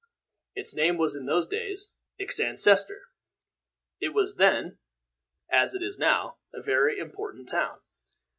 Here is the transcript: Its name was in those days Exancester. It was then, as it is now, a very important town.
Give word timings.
Its 0.55 0.73
name 0.73 0.97
was 0.97 1.15
in 1.15 1.27
those 1.27 1.47
days 1.47 1.91
Exancester. 2.19 3.01
It 3.99 4.15
was 4.15 4.37
then, 4.37 4.79
as 5.51 5.75
it 5.75 5.83
is 5.83 5.99
now, 5.99 6.39
a 6.51 6.59
very 6.59 6.97
important 6.97 7.47
town. 7.47 7.81